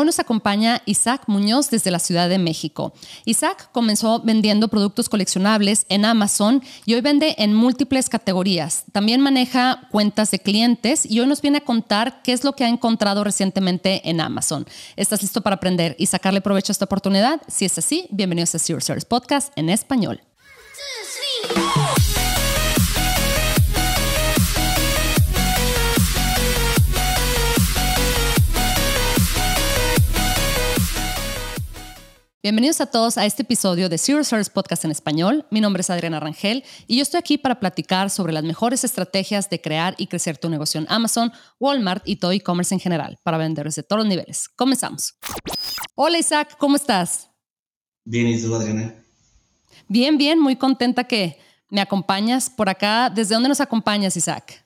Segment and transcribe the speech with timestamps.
[0.00, 2.94] Hoy nos acompaña Isaac Muñoz desde la Ciudad de México.
[3.26, 8.84] Isaac comenzó vendiendo productos coleccionables en Amazon y hoy vende en múltiples categorías.
[8.92, 12.64] También maneja cuentas de clientes y hoy nos viene a contar qué es lo que
[12.64, 14.66] ha encontrado recientemente en Amazon.
[14.96, 17.42] ¿Estás listo para aprender y sacarle provecho a esta oportunidad?
[17.46, 20.22] Si es así, bienvenidos a Zero Podcast en español.
[32.42, 35.44] Bienvenidos a todos a este episodio de Zero Service Podcast en español.
[35.50, 39.50] Mi nombre es Adriana Rangel y yo estoy aquí para platicar sobre las mejores estrategias
[39.50, 43.36] de crear y crecer tu negocio en Amazon, Walmart y todo e-commerce en general para
[43.36, 44.48] vender desde todos los niveles.
[44.48, 45.16] Comenzamos.
[45.94, 47.28] Hola Isaac, ¿cómo estás?
[48.06, 48.94] Bien, ¿y tú, Adriana?
[49.86, 53.10] Bien, bien, muy contenta que me acompañas por acá.
[53.10, 54.64] ¿Desde dónde nos acompañas, Isaac?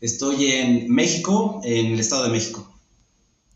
[0.00, 2.72] Estoy en México, en el Estado de México.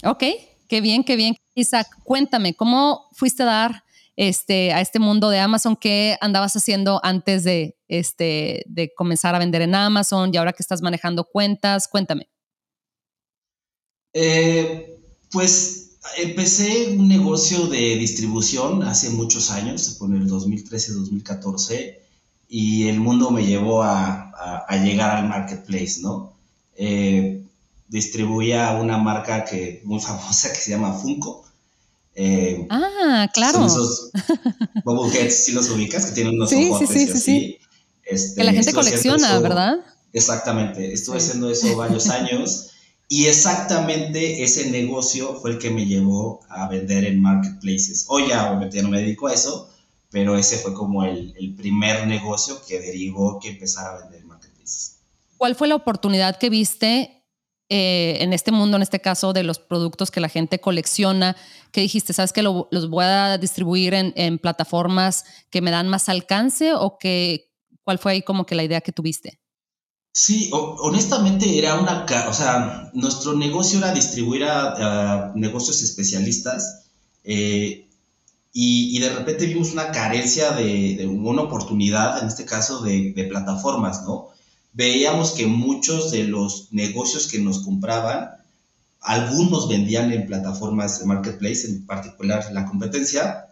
[0.02, 0.24] Ok,
[0.66, 1.37] qué bien, qué bien.
[1.58, 3.84] Isaac, cuéntame, ¿cómo fuiste a dar
[4.16, 5.76] este, a este mundo de Amazon?
[5.76, 8.65] ¿Qué andabas haciendo antes de, este,
[8.96, 11.88] comenzar a vender en Amazon y ahora que estás manejando cuentas?
[11.88, 12.28] Cuéntame.
[14.12, 14.98] Eh,
[15.30, 21.98] pues empecé un negocio de distribución hace muchos años, fue en el 2013-2014,
[22.48, 24.24] y el mundo me llevó a,
[24.82, 26.32] llegar al marketplace, ¿no?
[26.76, 27.43] Eh,
[27.88, 31.48] distribuía una marca que, muy famosa que se llama Funko.
[32.21, 33.59] Eh, ah, claro.
[33.59, 34.11] Son esos
[34.85, 37.59] bubbleheads, si los ubicas, que tienen unos sí, sí, sí, sí, sí.
[38.05, 39.77] Este, que la gente colecciona, ¿verdad?
[40.13, 40.93] Exactamente.
[40.93, 42.71] Estuve haciendo eso varios años
[43.07, 48.07] y exactamente ese negocio fue el que me llevó a vender en marketplaces.
[48.09, 49.71] Hoy ya obviamente no me dedico a eso,
[50.11, 54.27] pero ese fue como el, el primer negocio que derivó que empezara a vender en
[54.27, 54.96] marketplaces.
[55.37, 57.19] ¿Cuál fue la oportunidad que viste
[57.71, 61.37] eh, en este mundo, en este caso, de los productos que la gente colecciona,
[61.73, 66.75] que dijiste, sabes que los voy a distribuir en, plataformas que me dan más alcance
[66.75, 67.50] o que,
[67.83, 69.41] cuál fue ahí como que la idea que tuviste?
[70.12, 76.87] Sí, honestamente era una, o sea, nuestro negocio era distribuir a, negocios especialistas
[77.25, 77.89] eh,
[78.53, 84.03] y, de repente vimos una carencia de, una oportunidad, en este caso, de, de plataformas,
[84.03, 84.31] ¿no?
[84.78, 88.31] veíamos que muchos de los negocios que nos compraban,
[89.09, 93.47] algunos vendían en plataformas de marketplace, en particular la competencia,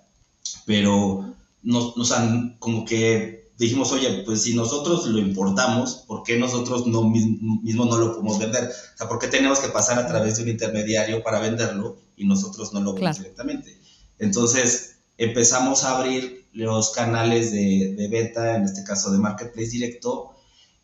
[0.66, 6.38] pero nos, nos han como que dijimos, oye, pues si nosotros lo importamos, ¿por qué
[6.38, 8.64] nosotros no, mismo no lo podemos vender?
[8.64, 12.26] O sea, ¿por qué tenemos que pasar a través de un intermediario para venderlo y
[12.26, 13.80] nosotros no lo vendemos directamente?
[14.18, 20.32] Entonces empezamos a abrir los canales de, de, venta, en este caso de marketplace directo,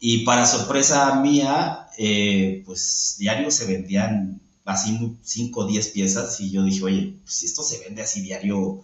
[0.00, 6.50] y para sorpresa mía, eh, pues diario se vendían así 5 o 10 piezas y
[6.50, 8.80] yo dije, oye, pues, si esto se vende así diario,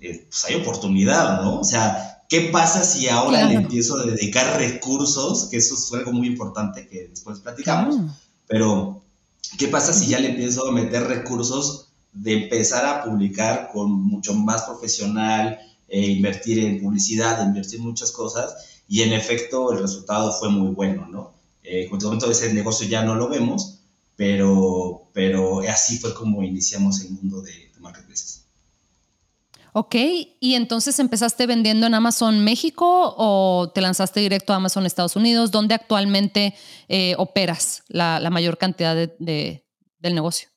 [0.00, 1.60] eh, pues hay oportunidad, ¿no?
[1.60, 5.46] O sea, ¿qué pasa si ahora le empiezo a dedicar recursos?
[5.46, 7.96] Que eso es algo muy importante que después platicamos,
[8.46, 9.02] pero
[9.58, 14.34] ¿qué pasa si ya le empiezo a meter recursos de empezar a publicar con mucho
[14.34, 15.58] más profesional,
[15.88, 18.54] e invertir en publicidad, invertir en muchas cosas?
[18.92, 21.32] y en efecto el resultado fue muy bueno, ¿no?
[21.64, 23.78] Eh, con momento ese negocio ya no lo vemos,
[24.16, 28.42] pero, pero así fue como iniciamos el mundo de, de marketplaces.
[29.74, 29.94] Ok,
[30.38, 35.50] y entonces empezaste vendiendo en Amazon México o te lanzaste directo a Amazon Estados Unidos,
[35.50, 36.54] ¿dónde actualmente
[36.88, 39.64] eh, operas la, la, mayor cantidad de,
[39.98, 40.48] del negocio?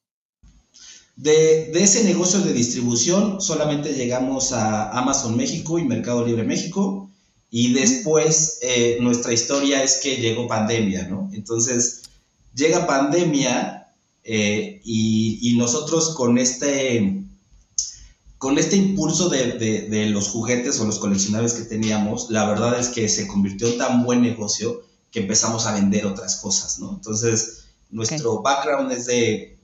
[1.16, 7.10] De, de, ese negocio de distribución solamente llegamos a Amazon México y Mercado Libre México.
[7.50, 11.30] Y después eh, nuestra historia es que llegó pandemia, ¿no?
[11.32, 12.02] Entonces,
[12.56, 13.94] llega pandemia
[14.24, 17.24] eh, y, nosotros con este,
[18.38, 22.90] con este impulso de, de, los juguetes o los coleccionables que teníamos, la verdad es
[22.90, 26.92] que se convirtió en tan buen negocio que empezamos a vender otras cosas, ¿no?
[26.96, 29.58] Entonces, nuestro background es de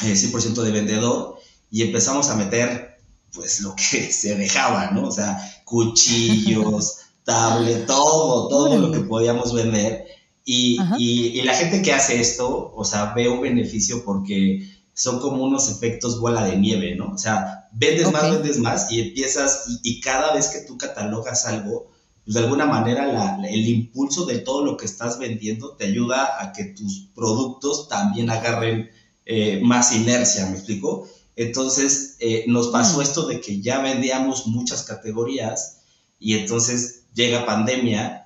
[0.00, 1.38] 100% eh, de vendedor
[1.70, 3.00] y empezamos a meter
[3.32, 5.08] pues lo que se dejaba, ¿no?
[5.08, 10.06] O sea, cuchillos, tablet, todo, todo lo que podíamos vender.
[10.44, 15.44] Y, y, la gente que hace esto, o sea, ve un beneficio porque son como
[15.44, 17.12] unos efectos bola de nieve, ¿no?
[17.14, 21.90] O sea, vendes más, vendes más y empiezas, y, cada vez que tú catalogas algo,
[22.24, 26.40] pues de alguna manera la, el impulso de todo lo que estás vendiendo te ayuda
[26.40, 28.90] a que tus productos también agarren
[29.24, 31.08] eh, más inercia, ¿me explico?
[31.36, 33.02] Entonces, eh, nos pasó mm.
[33.02, 35.78] esto de que ya vendíamos muchas categorías
[36.18, 38.21] y entonces llega pandemia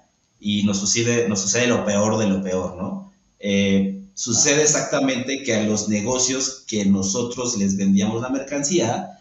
[0.47, 3.13] y nos sucede, nos sucede lo peor de lo peor, ¿no?
[3.41, 9.21] Eh, Sucede exactamente que a los negocios que nosotros les vendíamos la mercancía,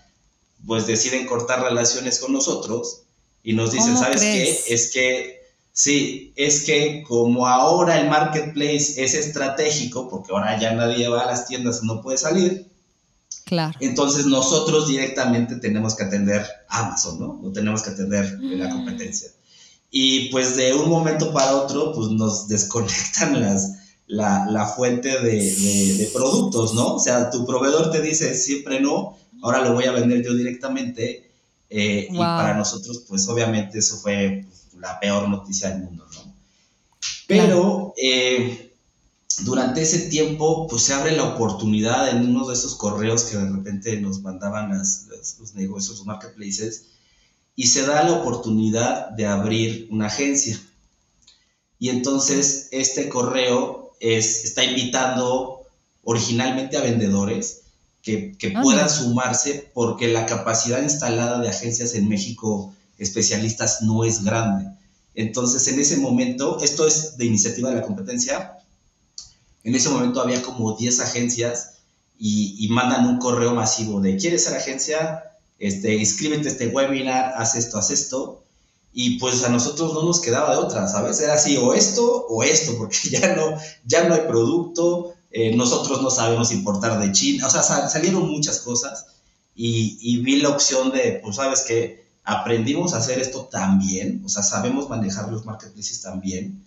[0.65, 3.01] pues deciden cortar relaciones con nosotros
[3.43, 4.57] y nos dicen, ¿sabes qué?
[4.69, 5.41] Es que,
[5.73, 11.25] sí, es que como ahora el marketplace es estratégico, porque ahora ya nadie va a
[11.25, 12.65] las tiendas, no puede salir,
[13.43, 13.77] Claro.
[13.79, 17.39] Entonces nosotros directamente tenemos que atender Amazon, ¿no?
[17.43, 19.29] No tenemos que atender la competencia.
[19.97, 23.77] Y pues de un momento para otro, pues nos desconectan las,
[24.07, 26.95] la, la fuente de, de, productos, ¿no?
[26.95, 31.31] O sea, tu proveedor te dice siempre no, ahora lo voy a vender yo directamente.
[31.69, 34.45] Eh, y para nosotros, pues obviamente eso fue
[34.77, 36.33] la peor noticia del mundo, ¿no?
[37.25, 38.73] Pero eh,
[39.43, 43.49] durante ese tiempo, pues se abre la oportunidad en uno de esos correos que de
[43.49, 45.07] repente nos mandaban las,
[45.39, 46.87] los negocios, los marketplaces,
[47.55, 50.59] y se da la oportunidad de abrir una agencia.
[51.79, 55.61] Y entonces este correo es, está invitando
[56.03, 57.61] originalmente a vendedores
[58.01, 64.03] que, que ah, puedan sumarse porque la capacidad instalada de agencias en México especialistas no
[64.03, 64.69] es grande.
[65.15, 68.57] Entonces, en ese momento, esto es de iniciativa de la competencia,
[69.63, 71.77] en ese momento había como 10 agencias
[72.19, 75.23] y, mandan un correo masivo de, ¿quieres ser agencia?
[75.59, 78.43] Este, inscríbete a este webinar, haz esto, haz esto.
[78.93, 81.19] Y pues a nosotros no nos quedaba de otra, ¿sabes?
[81.19, 86.01] Era así, o esto o esto, porque ya no, ya no hay producto, eh, nosotros
[86.01, 89.07] no sabemos importar de China, o sea, salieron muchas cosas
[89.53, 94.21] y, y vi la opción de, pues sabes que aprendimos a hacer esto tan bien,
[94.25, 96.63] o sea, sabemos manejar los marketplaces tan bien,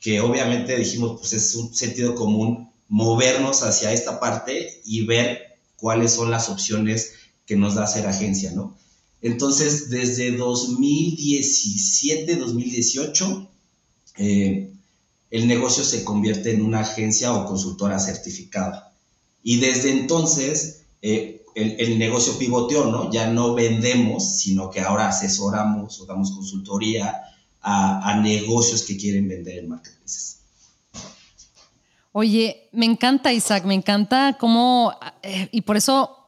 [0.00, 6.14] que obviamente dijimos, pues es un sentido común movernos hacia esta parte y ver cuáles
[6.14, 7.12] son las opciones
[7.46, 8.76] que nos da ser agencia, ¿no?
[9.22, 13.48] Entonces, desde 2017, 2018,
[14.18, 14.70] eh,
[15.30, 18.92] el negocio se convierte en una agencia o consultora certificada.
[19.42, 23.10] Y desde entonces, eh, el, negocio pivoteó, ¿no?
[23.10, 27.22] Ya no vendemos, sino que ahora asesoramos o damos consultoría
[27.62, 30.38] a, negocios que quieren vender en marketplaces.
[32.12, 34.92] Oye, me encanta Isaac, me encanta cómo,
[35.22, 36.25] eh, y por eso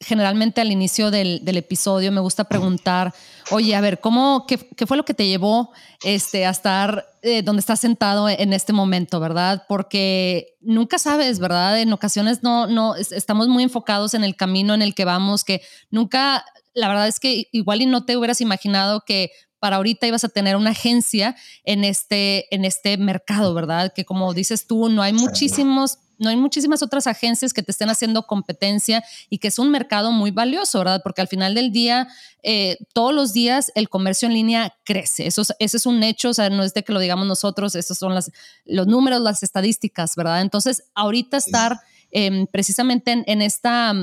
[0.00, 3.14] generalmente al inicio del, episodio me gusta preguntar,
[3.50, 7.60] oye, a ver, ¿cómo, qué, fue lo que te llevó este, a estar eh, donde
[7.60, 9.64] estás sentado en este momento, verdad?
[9.68, 11.78] Porque nunca sabes, ¿verdad?
[11.80, 15.60] En ocasiones no, no, estamos muy enfocados en el camino en el que vamos, que
[15.90, 20.24] nunca, la verdad es que igual y no te hubieras imaginado que para ahorita ibas
[20.24, 23.92] a tener una agencia en este, en este mercado, ¿verdad?
[23.94, 27.88] Que como dices tú, no hay muchísimos no hay muchísimas otras agencias que te estén
[27.88, 31.00] haciendo competencia y que es un mercado muy valioso, ¿verdad?
[31.02, 32.08] Porque al final del día,
[32.42, 35.26] eh, todos los días el comercio en línea crece.
[35.26, 37.74] Eso es, ese es un hecho, o sea, no es de que lo digamos nosotros,
[37.74, 38.30] esos son las,
[38.66, 40.42] los números, las estadísticas, ¿verdad?
[40.42, 41.80] Entonces, ahorita estar
[42.10, 43.94] em, precisamente en, esta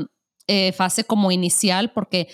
[0.47, 2.29] eh, fase como inicial, porque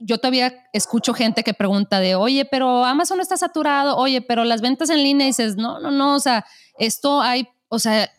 [0.00, 4.60] yo todavía escucho gente que pregunta de, oye, pero Amazon está saturado, oye, pero las
[4.60, 6.44] ventas en línea, y dices, no, no, no, o sea,
[6.76, 8.10] esto hay, o sea,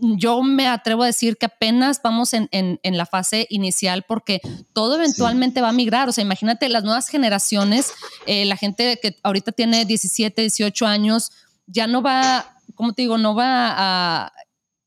[0.00, 2.48] yo me atrevo a decir que apenas vamos en,
[2.82, 4.40] la fase inicial porque
[4.72, 6.08] todo eventualmente va a migrar.
[6.08, 7.92] O sea, imagínate las nuevas generaciones,
[8.26, 11.32] eh, la gente que ahorita tiene 17, 18 años,
[11.66, 14.32] ya no va, como te digo, no va a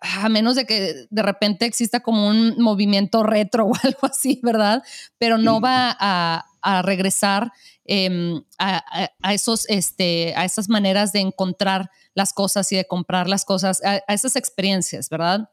[0.04, 4.84] a menos de que de repente exista como un movimiento retro o algo así, ¿verdad?
[5.18, 6.46] Pero no va a,
[6.82, 7.52] regresar
[7.86, 13.46] em, a, esos, este, a esas maneras de encontrar las cosas y de comprar las
[13.46, 15.50] cosas, a, esas experiencias, ¿verdad?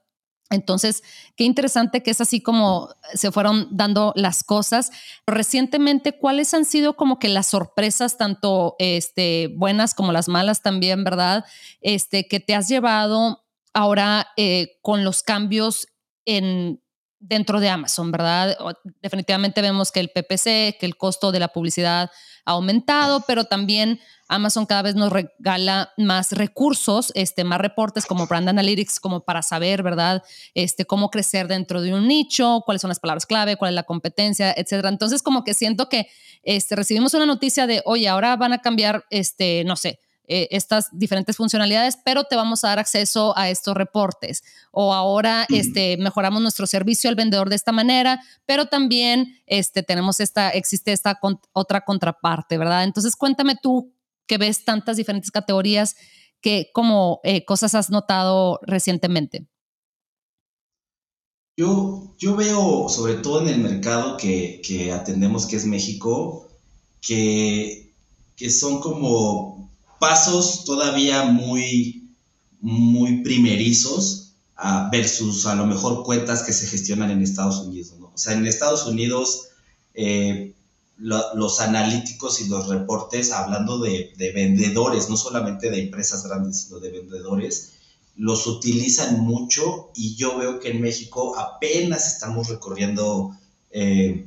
[0.50, 1.04] Entonces,
[1.36, 4.90] qué interesante que es así como se fueron dando las cosas.
[5.24, 11.04] Recientemente, ¿cuáles han sido como que las sorpresas, tanto este, buenas como las malas también,
[11.04, 11.44] verdad?
[11.80, 15.86] Este, que te has llevado ahora eh, con los cambios
[16.24, 16.82] en,
[17.20, 18.56] dentro de Amazon, ¿verdad?
[19.02, 22.10] Definitivamente vemos que el PPC, que el costo de la publicidad
[22.46, 28.26] ha aumentado, pero también Amazon cada vez nos regala más recursos, este, más reportes como
[28.26, 30.22] Brand Analytics, como para saber, ¿verdad?
[30.54, 33.82] Este, cómo crecer dentro de un nicho, cuáles son las palabras clave, cuál es la
[33.82, 34.88] competencia, etcétera.
[34.88, 36.08] Entonces, como que siento que
[36.42, 40.00] este, recibimos una noticia de, oye, ahora van a cambiar, este, no sé,
[40.32, 44.44] eh, estas diferentes funcionalidades, pero te vamos a dar acceso a estos reportes.
[44.70, 50.20] O ahora este, mejoramos nuestro servicio al vendedor de esta manera, pero también este, tenemos
[50.20, 51.18] esta, existe esta
[51.52, 52.84] otra contraparte, ¿verdad?
[52.84, 53.92] Entonces cuéntame tú
[54.28, 55.96] que ves tantas diferentes categorías,
[56.40, 59.48] que como eh, cosas has notado recientemente.
[61.56, 66.48] Yo, yo veo, sobre todo en el mercado que, que atendemos, que es México,
[67.00, 67.92] que,
[68.36, 69.69] que son como
[70.00, 72.08] pasos todavía muy,
[72.60, 74.32] muy primerizos
[74.90, 77.94] versus a lo mejor cuentas que se gestionan en Estados Unidos.
[78.00, 79.48] O sea, en Estados Unidos
[79.94, 80.54] eh,
[80.98, 86.90] los analíticos y los reportes, hablando de, vendedores, no solamente de empresas grandes, sino de
[86.90, 87.72] vendedores,
[88.16, 93.34] los utilizan mucho y yo veo que en México apenas estamos recorriendo
[93.70, 94.26] eh,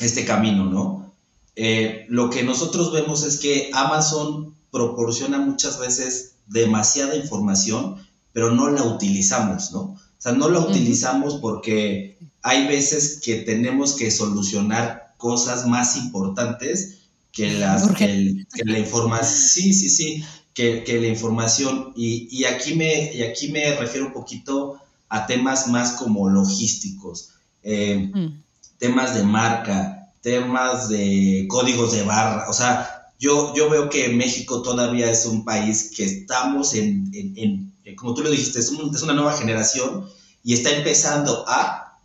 [0.00, 1.12] este camino, ¿no?
[1.56, 7.96] Eh, lo que nosotros vemos es que Amazon proporciona muchas veces demasiada información,
[8.32, 9.80] pero no la utilizamos, ¿no?
[9.80, 16.98] O sea, no la utilizamos porque hay veces que tenemos que solucionar cosas más importantes
[17.32, 19.34] que, las, que, la información.
[19.34, 20.24] Sí, sí, sí,
[20.54, 21.92] que, la información.
[21.94, 27.30] Y, aquí me, y aquí me refiero un poquito a temas más como logísticos,
[27.62, 28.42] eh, mm.
[28.78, 32.48] temas de marca, temas de códigos de barra.
[32.48, 37.96] O sea, yo, yo veo que México todavía es un país que estamos en eh,
[37.96, 40.08] como tú lo dijiste, es, una nueva generación
[40.44, 41.98] y está empezando a,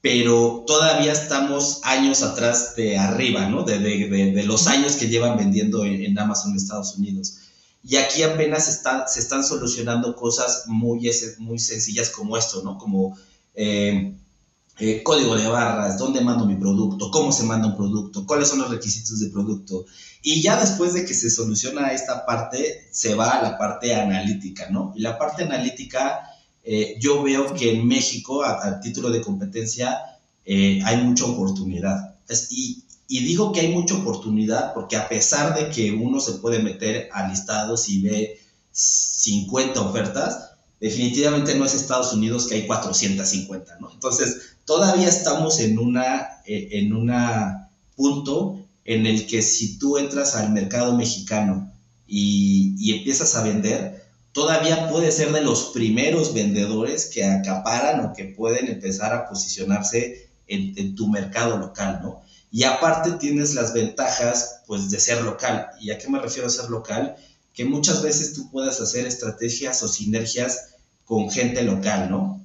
[0.00, 3.62] pero todavía estamos años atrás de arriba, ¿no?
[3.62, 7.38] De, de, los años que llevan vendiendo en, en, Amazon Estados Unidos.
[7.82, 12.76] Y aquí apenas está, se están solucionando cosas muy, muy sencillas como esto, ¿no?
[12.76, 13.16] Como
[13.54, 14.14] eh,
[14.78, 18.58] eh, código de barras, dónde mando mi producto, cómo se manda un producto, cuáles son
[18.58, 19.86] los requisitos de producto.
[20.22, 24.68] Y ya después de que se soluciona esta parte, se va a la parte analítica,
[24.70, 24.92] ¿no?
[24.96, 26.28] Y la parte analítica,
[26.64, 30.00] eh, yo veo que en México, a, título de competencia,
[30.44, 32.16] eh, hay mucha oportunidad.
[32.50, 36.58] y, y, digo que hay mucha oportunidad porque a pesar de que uno se puede
[36.60, 38.40] meter a listados y ve
[38.72, 43.90] 50 ofertas, definitivamente no es Estados Unidos que hay 450, ¿no?
[43.92, 46.92] Entonces, todavía estamos en una, eh, en
[47.96, 51.72] punto en el que si tú entras al mercado mexicano
[52.06, 58.24] y, empiezas a vender, todavía puedes ser de los primeros vendedores que acaparan o que
[58.24, 62.22] pueden empezar a posicionarse en, en, tu mercado local, ¿no?
[62.50, 65.68] Y aparte tienes las ventajas, pues, de ser local.
[65.80, 67.16] ¿Y a qué me refiero a ser local?
[67.52, 70.68] Que muchas veces tú puedas hacer estrategias o sinergias
[71.04, 72.43] con gente local, ¿no?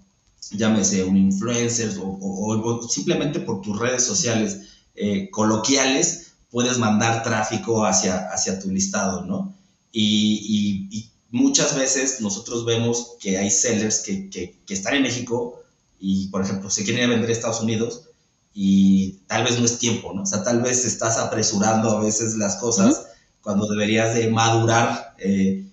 [0.52, 4.62] Llámese un influencer o, simplemente por tus redes sociales
[4.96, 9.54] eh, coloquiales puedes mandar tráfico hacia, hacia tu listado, ¿no?
[9.92, 15.62] Y, muchas veces nosotros vemos que hay sellers que, que, están en México
[16.00, 18.06] y, por ejemplo, se quieren vender a Estados Unidos
[18.52, 20.24] y tal vez no es tiempo, ¿no?
[20.24, 23.06] O sea, tal vez estás apresurando a veces las cosas
[23.42, 25.70] cuando deberías de madurar eh,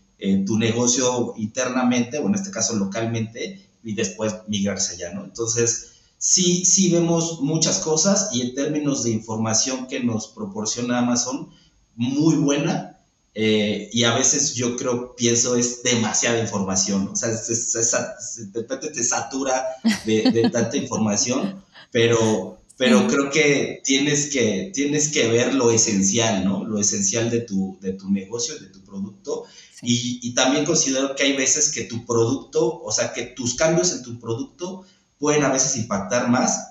[0.47, 5.25] tu negocio internamente, o en este caso localmente, y después migrarse allá, ¿no?
[5.25, 11.51] Entonces, sí, sí vemos muchas cosas y en términos de información que nos proporciona Amazon,
[11.95, 12.99] muy buena.
[13.33, 17.09] Eh, y a veces yo creo, pienso, es demasiada información.
[17.13, 19.65] O sea, de repente te satura
[20.05, 21.63] de, tanta información,
[21.93, 26.65] pero, pero creo que tienes, que tienes que ver lo esencial, ¿no?
[26.65, 29.47] Lo esencial de tu, de tu negocio, de tu producto
[29.83, 34.03] y, también considero que hay veces que tu producto, o sea, que tus cambios en
[34.03, 34.85] tu producto
[35.19, 36.69] pueden a veces impactar más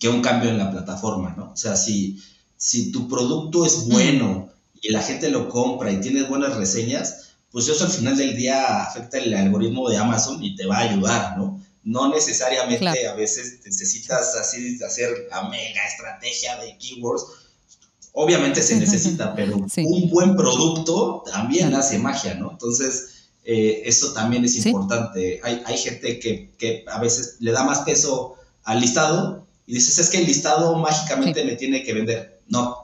[0.00, 1.52] que un cambio en la plataforma, ¿no?
[1.52, 2.20] O sea, si,
[2.56, 7.68] si tu producto es bueno y la gente lo compra y tienes buenas reseñas, pues
[7.68, 11.38] eso al final del día afecta el algoritmo de Amazon y te va a ayudar,
[11.38, 11.60] ¿no?
[11.84, 17.24] No necesariamente a veces necesitas así hacer la mega estrategia de keywords,
[18.12, 22.52] obviamente se necesita, pero un buen producto también hace magia, ¿no?
[22.52, 25.40] Entonces, eh, eso también es importante.
[25.42, 29.98] Hay, hay gente que, que, a veces le da más peso al listado y dices,
[29.98, 32.40] es que el listado mágicamente me tiene que vender.
[32.48, 32.76] No,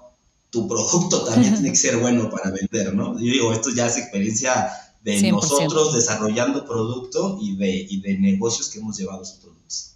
[0.50, 3.14] tu producto también tiene que ser bueno para vender, ¿no?
[3.14, 4.73] Yo digo, esto ya es experiencia
[5.17, 9.95] de nosotros desarrollando producto y de, y de negocios que hemos llevado a sus productos.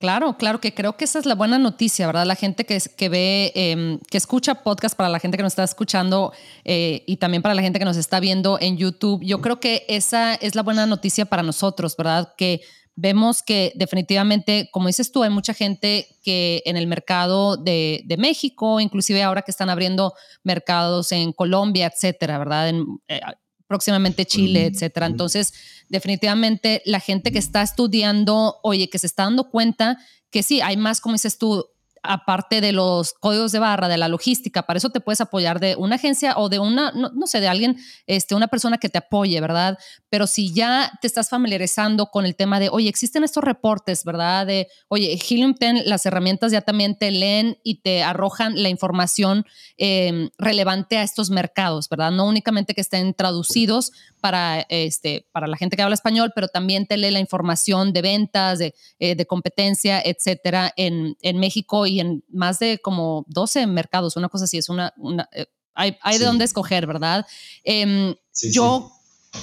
[0.00, 2.24] Claro, claro, que creo que esa es la buena noticia, ¿verdad?
[2.24, 5.62] La gente que, que ve, em, que escucha podcast, para la gente que nos está
[5.64, 6.32] escuchando
[6.64, 9.84] eh, y también para la gente que nos está viendo en YouTube, yo creo que
[9.88, 12.32] esa es la buena noticia para nosotros, ¿verdad?
[12.38, 12.62] Que
[13.00, 18.16] vemos que definitivamente, como dices tú, hay mucha gente que en el mercado de, de
[18.18, 20.12] México, inclusive ahora que están abriendo
[20.44, 22.68] mercados en Colombia, etcétera, ¿verdad?
[22.68, 23.20] En, eh,
[23.66, 25.06] próximamente Chile, etcétera.
[25.06, 25.54] Entonces,
[25.88, 29.96] definitivamente la gente que está estudiando, oye, que se está dando cuenta
[30.30, 31.66] que sí, hay más, como dices tú,
[32.02, 35.76] aparte de los códigos de barra, de la logística, para eso te puedes apoyar de
[35.76, 37.76] una agencia o de una, no, sé, de alguien,
[38.06, 39.78] este, una persona que te apoye, ¿verdad?
[40.08, 44.46] Pero si ya te estás familiarizando con el tema de, oye, existen estos reportes, ¿verdad?
[44.46, 49.44] De, oye, Helium 10, las herramientas ya también te leen y te arrojan la información
[49.76, 52.10] em, relevante a estos mercados, ¿verdad?
[52.12, 56.86] No únicamente que estén traducidos para, este, para la gente que habla español, pero también
[56.86, 62.00] te lee la información de ventas, de, eh, de competencia, etcétera, en, en México y
[62.00, 64.92] en más de como 12 mercados, una cosa así, es una,
[65.32, 67.26] eh, hay, hay de dónde escoger, ¿verdad?
[67.64, 68.14] Em,
[68.52, 68.92] yo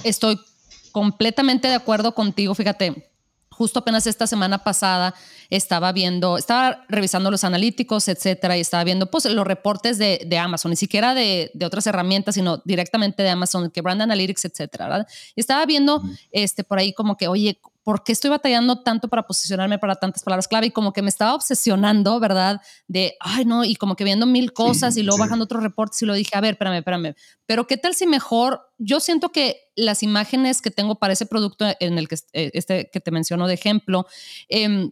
[0.04, 0.40] estoy
[0.92, 3.12] completamente de acuerdo contigo, fíjate,
[3.58, 5.16] justo apenas esta semana pasada
[5.50, 10.38] estaba viendo, estaba revisando los analíticos, etcétera, y estaba viendo pues los reportes de, de
[10.38, 14.88] Amazon, ni siquiera de, de, otras herramientas, sino directamente de Amazon, que Brand Analytics, etcétera,
[14.88, 15.08] ¿verdad?
[15.36, 19.26] Y estaba viendo este, por ahí como que, oye, ¿por qué estoy batallando tanto para
[19.26, 20.68] posicionarme para tantas palabras clave?
[20.68, 22.60] Y como que me estaba obsesionando, ¿verdad?
[22.90, 26.06] De, ay, no, y como que viendo mil cosas y luego bajando otros reportes y
[26.06, 27.16] lo dije, a ver, espérame, espérame,
[27.46, 28.60] pero ¿qué tal si mejor?
[28.78, 32.90] Yo siento que las imágenes que tengo para ese producto en el que, eh, este,
[32.92, 34.06] que te menciono de ejemplo,
[34.50, 34.90] eh,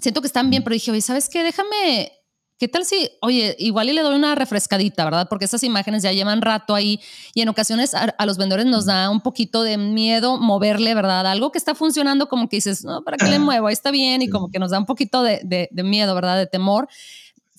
[0.00, 1.42] siento que están bien, pero dije, oye, ¿sabes qué?
[1.42, 2.12] Déjame
[2.60, 5.28] ¿Qué tal si, oye, igual y le doy una refrescadita, ¿verdad?
[5.30, 7.00] Porque esas imágenes ya llevan rato ahí
[7.32, 11.26] y en ocasiones a, los vendedores nos da un poquito de miedo moverle, ¿verdad?
[11.26, 13.68] Algo que está funcionando como que dices, no, ¿para qué le muevo?
[13.68, 16.36] Ahí está bien y como que nos da un poquito de, de miedo, ¿verdad?
[16.36, 16.86] De temor.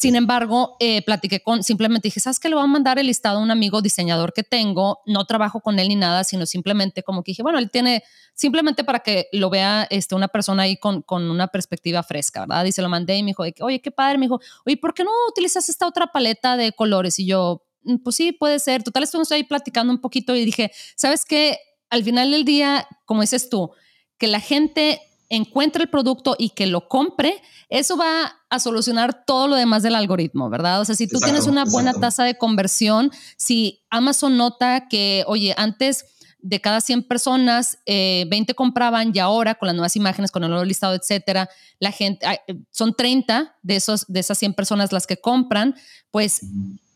[0.02, 2.50] Sin embargo, eh, platiqué con, simplemente dije, ¿sabes qué?
[2.50, 4.98] Le voy a mandar el listado a un amigo diseñador que tengo.
[5.06, 8.02] No trabajo con él ni nada, sino simplemente como que dije, bueno, él tiene,
[8.34, 12.66] simplemente para que lo vea este, una persona ahí con, con una perspectiva fresca, ¿verdad?
[12.66, 14.18] Y se lo mandé y me dijo, oye, qué padre.
[14.18, 17.20] Me dijo, oye, ¿por qué no utilizas esta otra paleta de colores?
[17.20, 18.82] Y yo, mm, pues sí, puede ser.
[18.82, 21.60] Total, estuvimos ahí platicando un poquito y dije, ¿sabes qué?
[21.92, 23.70] Al final del día, como dices tú,
[24.18, 25.00] que la gente
[25.32, 29.96] encuentre el producto y que lo compre, eso va a solucionar todo lo demás del
[29.96, 30.82] algoritmo, ¿verdad?
[30.82, 35.56] O sea, si tú tienes una buena tasa de conversión, si Amazon nota que, oye,
[35.58, 36.06] antes
[36.42, 40.50] de cada 100 personas, 20 eh, compraban y ahora con las nuevas imágenes, con el
[40.50, 42.28] nuevo listado, etcétera, la gente,
[42.70, 45.76] son 30 de, esos, de esas 100 personas las que compran,
[46.12, 46.42] pues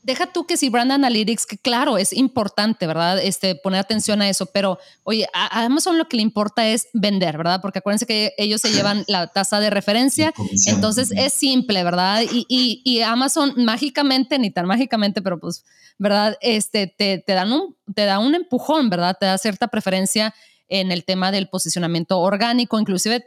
[0.06, 3.18] deja tú que si Brand Analytics, que claro, es importante, ¿verdad?
[3.18, 7.38] Este, poner atención a eso, pero oye, a, Amazon lo que le importa es vender,
[7.38, 7.60] ¿verdad?
[7.60, 10.32] Porque acuérdense que ellos se llevan la tasa de referencia,
[10.68, 12.22] entonces es simple, ¿verdad?
[12.22, 15.66] Y, y, y, Amazon mágicamente, ni tan mágicamente, pero pues,
[15.98, 16.38] ¿verdad?
[16.40, 19.18] Este, te, te, dan un, te da un empujón, ¿verdad?
[19.20, 20.36] Te da cierta preferencia
[20.68, 23.26] en el tema del posicionamiento orgánico, inclusive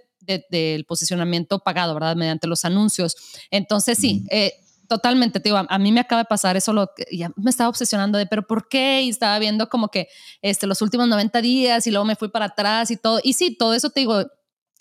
[0.50, 2.14] del posicionamiento pagado, ¿verdad?
[2.14, 3.16] Mediante los anuncios.
[3.50, 4.52] Entonces, sí, eh,
[4.88, 7.68] Totalmente, te digo, a, mí me acaba de pasar eso, lo que ya me estaba
[7.68, 9.02] obsesionando de, pero ¿por qué?
[9.02, 10.08] Y estaba viendo como que
[10.40, 13.20] este, los últimos 90 días y luego me fui para atrás y todo.
[13.22, 14.24] Y sí, todo eso te digo,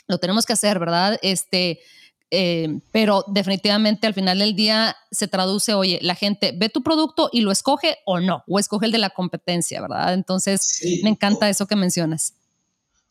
[0.07, 1.19] lo tenemos que hacer, ¿verdad?
[1.21, 1.81] Este,
[2.31, 7.29] eh, pero definitivamente al final del día se traduce, oye, la gente ve tu producto
[7.33, 10.13] y lo escoge o no, o escoge el de la competencia, ¿verdad?
[10.13, 12.33] Entonces, me encanta eso que mencionas.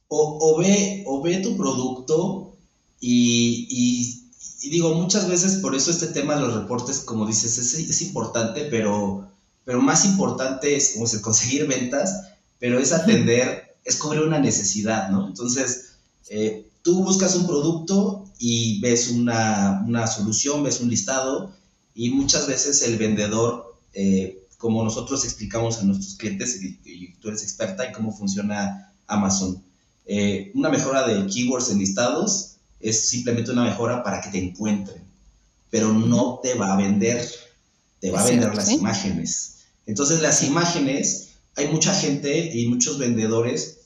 [0.08, 2.56] O, o, ve, o ve tu producto
[3.00, 4.25] y, y
[4.60, 8.02] y digo, muchas veces por eso este tema de los reportes, como dices, es, es
[8.02, 9.28] importante, pero,
[9.64, 15.26] pero más importante es como conseguir ventas, pero es atender, es cubrir una necesidad, ¿no?
[15.26, 15.96] Entonces,
[16.30, 21.52] eh, tú buscas un producto y ves una, una, solución, ves un listado
[21.94, 27.42] y muchas veces el vendedor, eh, como nosotros explicamos a nuestros clientes, y, tú eres
[27.42, 29.62] experta en cómo funciona Amazon,
[30.06, 35.02] eh, una mejora de keywords en listados es simplemente una mejora para que te encuentren,
[35.70, 37.28] pero no te va a vender,
[38.00, 39.56] te va a vender las imágenes.
[39.86, 43.78] Entonces las imágenes, hay mucha gente y muchos vendedores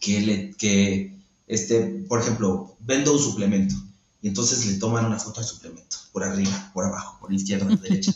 [0.00, 1.14] que, le, que
[1.46, 3.74] este, por ejemplo, vendo un suplemento
[4.20, 7.78] y entonces le toman una foto del suplemento, por arriba, por abajo, por izquierda, por
[7.80, 8.12] derecha.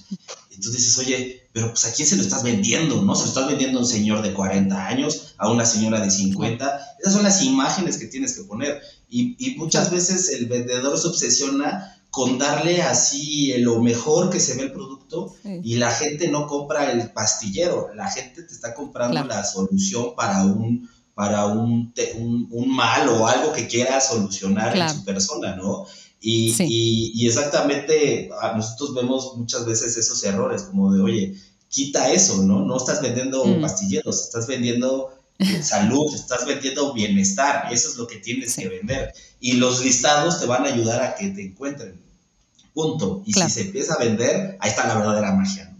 [0.54, 3.14] Y tú dices, oye, pero pues a quién se lo estás vendiendo, ¿no?
[3.14, 6.96] Se lo estás vendiendo a un señor de 40 años, a una señora de 50.
[7.00, 8.80] Esas son las imágenes que tienes que poner.
[9.08, 14.64] Y, muchas veces el vendedor se obsesiona con darle así lo mejor que se ve
[14.64, 19.44] el producto y la gente no compra el pastillero, la gente te está comprando la
[19.44, 21.92] solución para un para un,
[22.50, 25.86] un, mal o algo que quiera solucionar en su persona, ¿no?
[26.24, 26.54] Y,
[27.14, 31.34] y, exactamente nosotros vemos muchas veces esos errores, como de, oye,
[31.68, 32.64] quita eso, ¿no?
[32.64, 33.60] No estás vendiendo mm.
[33.60, 35.18] pastilleros, estás vendiendo
[35.62, 39.12] salud, estás vendiendo bienestar, eso es lo que tienes que vender.
[39.40, 42.00] Y los listados te van a ayudar a que te encuentren.
[42.72, 43.22] Punto.
[43.26, 45.71] Y si se empieza a vender, ahí está la verdadera magia.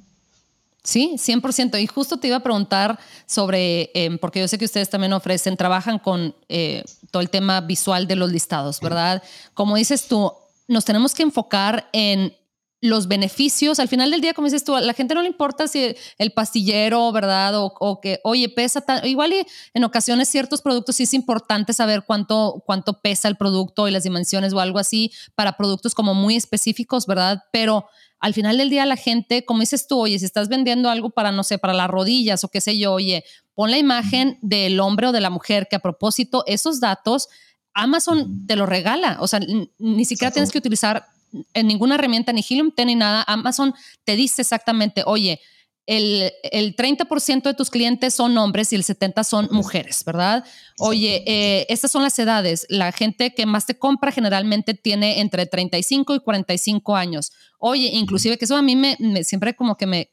[0.84, 1.78] Sí, 100%.
[1.78, 5.56] Y justo te iba a preguntar sobre, em, porque yo sé que ustedes también ofrecen,
[5.56, 9.22] trabajan con eh, todo el tema visual de los listados, ¿verdad?
[9.54, 10.32] Como dices tú,
[10.66, 12.34] nos tenemos que enfocar en
[12.82, 15.68] los beneficios, al final del día, como dices tú, a la gente no le importa
[15.68, 17.52] si el pastillero, ¿verdad?
[17.54, 22.02] O, que, oye, pesa tan, igual y en ocasiones ciertos productos sí es importante saber
[22.04, 26.34] cuánto, cuánto pesa el producto y las dimensiones o algo así para productos como muy
[26.34, 27.44] específicos, ¿verdad?
[27.52, 27.86] Pero
[28.22, 31.32] al final del día la gente, como dices tú, oye, si estás vendiendo algo para,
[31.32, 35.08] no sé, para las rodillas o qué sé yo, oye, pon la imagen del hombre
[35.08, 37.28] o de la mujer que a propósito, esos datos,
[37.74, 39.40] Amazon te lo regala, o sea,
[39.78, 41.04] ni siquiera tienes que utilizar
[41.52, 45.40] en ninguna herramienta, ni Helium ni nada, Amazon te dice exactamente, oye,
[45.86, 50.44] el, el 30% de tus clientes son hombres y el 70% son mujeres, ¿verdad?
[50.78, 52.66] Oye, eh, estas son las edades.
[52.68, 57.32] La gente que más te compra generalmente tiene entre 35 y 45 años.
[57.64, 60.10] Oye, inclusive que eso a mí me, siempre como que me,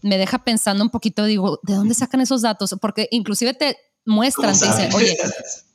[0.00, 2.74] me deja pensando un poquito, digo, ¿de dónde sacan esos datos?
[2.80, 5.16] Porque inclusive te muestran, te dicen, oye,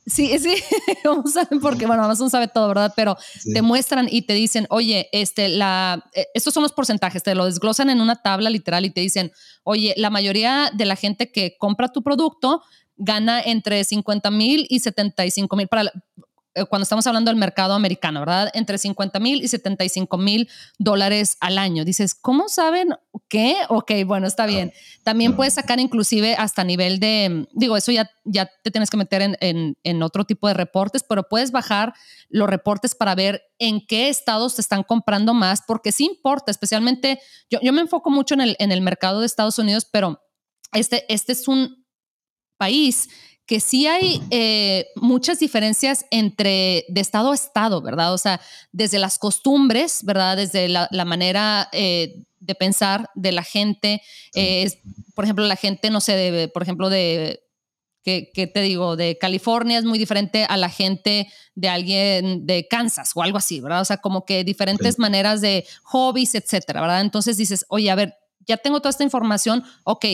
[0.06, 0.54] Sí, sí,
[1.04, 1.60] ¿cómo saben?
[1.60, 2.92] Porque, bueno, Amazon sabe todo, ¿verdad?
[2.94, 3.16] Pero
[3.52, 7.44] te muestran y te dicen, oye, este, la, eh, estos son los porcentajes, te lo
[7.44, 9.32] desglosan en una tabla literal y te dicen,
[9.64, 12.62] oye, la mayoría de la gente que compra tu producto
[12.96, 15.66] gana entre 50 mil y 75 mil.
[15.66, 15.90] Para,
[16.64, 18.50] cuando estamos hablando del mercado americano, ¿verdad?
[18.54, 21.84] Entre 50 mil y 75 mil dólares al año.
[21.84, 22.94] Dices, ¿cómo saben
[23.28, 23.56] qué?
[23.68, 24.72] Ok, bueno, está bien.
[25.02, 29.22] También puedes sacar inclusive hasta nivel de, digo, eso ya, ya te tienes que meter
[29.22, 31.92] en, en, en, otro tipo de reportes, pero puedes bajar
[32.28, 37.20] los reportes para ver en qué estados te están comprando más, porque sí importa, especialmente,
[37.50, 40.22] yo, yo me enfoco mucho en el, en el mercado de Estados Unidos, pero
[40.72, 41.84] este, este es un
[42.56, 43.08] país
[43.46, 48.12] que sí hay eh, muchas diferencias entre de estado a estado, ¿verdad?
[48.12, 48.40] O sea,
[48.72, 50.36] desde las costumbres, ¿verdad?
[50.36, 54.02] Desde la, manera eh, de pensar de la gente.
[54.34, 54.68] Eh,
[55.14, 57.40] por ejemplo, la gente, no sé, de, por ejemplo, de,
[58.02, 58.96] ¿qué, te digo?
[58.96, 63.60] De California es muy diferente a la gente de alguien de Kansas o algo así,
[63.60, 63.80] ¿verdad?
[63.80, 67.00] O sea, como que diferentes maneras de hobbies, etcétera, ¿verdad?
[67.00, 70.04] Entonces dices, oye, a ver, ya tengo toda esta información, ok,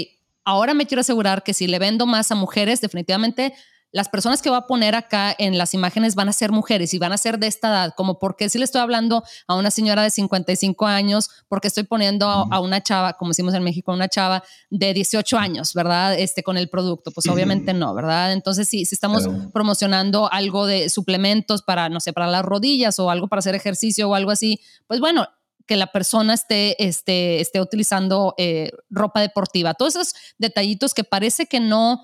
[0.44, 3.54] ahora me quiero asegurar que si le vendo más a mujeres, definitivamente
[3.92, 6.98] las personas que voy a poner acá en las imágenes van a ser mujeres y
[6.98, 10.02] van a ser de esta edad, como porque si le estoy hablando a una señora
[10.02, 14.42] de 55 años, porque estoy poniendo a, una chava, como decimos en México, una chava
[14.70, 16.18] de 18 años, ¿verdad?
[16.18, 18.32] Este con el producto, pues obviamente no, ¿verdad?
[18.32, 23.10] Entonces, si, si estamos promocionando algo de suplementos para, no sé, para las rodillas o
[23.10, 25.28] algo para hacer ejercicio o algo así, pues bueno,
[25.72, 29.72] que la persona esté, esté, esté utilizando eh, ropa deportiva.
[29.72, 32.02] Todos esos detallitos que parece que no,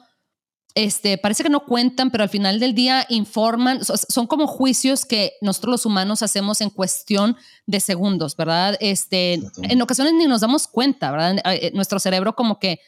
[0.74, 5.34] este, parece que no cuentan, pero al final del día informan, son como juicios que
[5.42, 8.78] nosotros los humanos hacemos en cuestión de segundos, ¿verdad?
[8.80, 11.36] Este, en ocasiones ni nos damos cuenta, ¿verdad?
[11.36, 12.80] Eh, eh, nuestro cerebro como que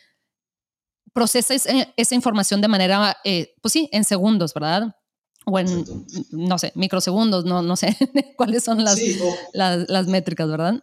[1.12, 3.18] procesa esa, información de manera,
[3.60, 4.96] pues sí, en segundos, ¿verdad?
[5.50, 5.84] O en,
[6.30, 7.96] no sé, microsegundos, no, no sé
[8.36, 8.98] cuáles son las,
[9.52, 10.80] las, métricas, ¿verdad?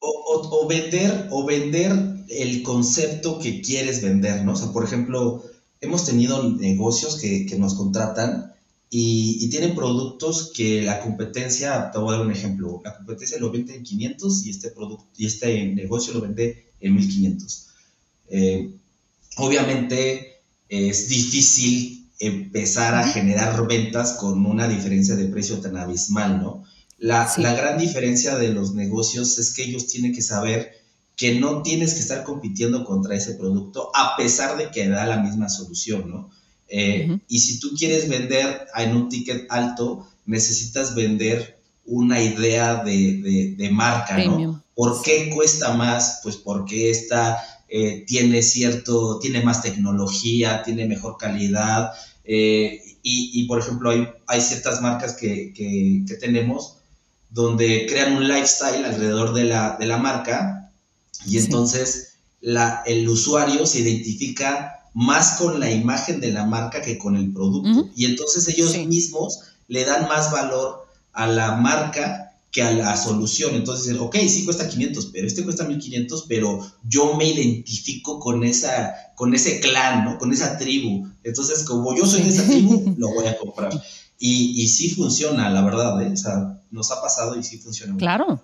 [0.00, 1.92] o, vender, o vender
[2.28, 4.52] el concepto que quieres vender, ¿no?
[4.52, 5.44] O sea, por ejemplo,
[5.80, 8.52] hemos tenido negocios que, que nos contratan
[8.90, 13.38] y, y, tienen productos que la competencia, te voy a dar un ejemplo, la competencia
[13.38, 17.66] lo vende en 500 y este, producto, y este negocio lo vende en 1500.
[18.30, 18.70] Eh,
[19.36, 26.64] obviamente es difícil empezar a generar ventas con una diferencia de precio tan abismal, ¿no?
[26.98, 30.72] La, la, gran diferencia de los negocios es que ellos tienen que saber
[31.16, 35.18] que no tienes que estar compitiendo contra ese producto a pesar de que da la
[35.18, 36.30] misma solución, ¿no?
[36.68, 43.54] Eh, y si tú quieres vender en un ticket alto, necesitas vender una idea de,
[43.56, 44.62] de, marca, ¿no?
[44.74, 46.20] ¿Por qué cuesta más?
[46.22, 51.92] Pues porque esta eh, tiene cierto, tiene más tecnología, tiene mejor calidad.
[52.24, 56.78] Eh, y, por ejemplo, hay, hay ciertas marcas que, que, tenemos
[57.28, 60.70] donde crean un lifestyle alrededor de la, de la marca
[61.26, 66.96] y entonces la, el usuario se identifica más con la imagen de la marca que
[66.96, 67.90] con el producto.
[67.96, 72.23] Y entonces ellos mismos le dan más valor a la marca
[72.54, 73.56] que a la solución.
[73.56, 78.94] Entonces, ok, sí cuesta 500, pero este cuesta 1500, pero yo me identifico con, esa,
[79.16, 80.18] con ese clan, ¿no?
[80.18, 81.04] Con esa tribu.
[81.24, 83.72] Entonces, como yo soy de esa tribu, lo voy a comprar.
[84.20, 86.12] Y, y sí funciona, la verdad, ¿eh?
[86.12, 87.96] O sea, nos ha pasado y sí funciona.
[87.96, 88.40] Claro,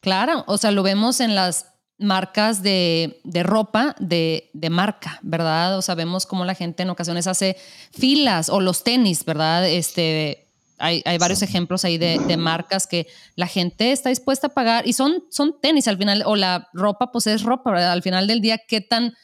[0.00, 0.44] claro.
[0.46, 1.66] O sea, lo vemos en las
[1.98, 5.76] marcas de, de ropa de, de, marca, ¿verdad?
[5.76, 7.58] O sea, vemos cómo la gente en ocasiones hace
[7.92, 9.68] filas o los tenis, ¿verdad?
[9.68, 10.46] Este
[10.80, 15.24] hay, varios ejemplos ahí de, marcas que la gente está dispuesta a pagar y son,
[15.30, 17.92] son tenis al final, o la ropa, pues es ropa, ¿verdad?
[17.92, 19.14] Al final del día, ¿qué tan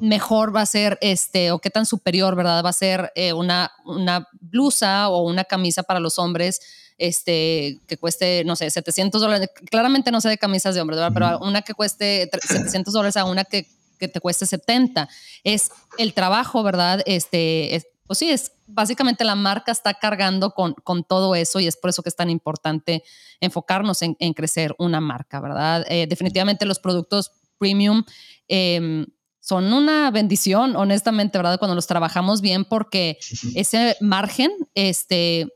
[0.00, 2.64] mejor va a ser este, o qué tan superior, ¿verdad?
[2.64, 6.60] Va a ser eh, una, una blusa o una camisa para los hombres
[6.98, 9.48] este, que cueste, no sé, 700 dólares.
[9.70, 11.12] Claramente no sé de camisas de hombres, ¿verdad?
[11.12, 13.66] Pero una que cueste 700 dólares a una que,
[13.98, 15.08] que, te cueste 70.
[15.42, 17.02] Es el trabajo, ¿verdad?
[17.06, 17.74] Este,
[18.06, 21.90] pues sí, es básicamente la marca está cargando con, con todo eso y es por
[21.90, 23.02] eso que es tan importante
[23.40, 25.84] enfocarnos en, en crecer una marca, ¿verdad?
[25.88, 28.04] Eh, definitivamente los productos premium
[28.48, 29.06] em,
[29.40, 31.58] son una bendición, honestamente, ¿verdad?
[31.58, 33.18] Cuando los trabajamos bien porque
[33.54, 35.48] ese margen, este,